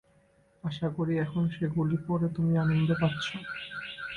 [0.63, 3.25] আশা করি, এখন সেগুলি পড়ে তুমি আনন্দ পাচ্ছ।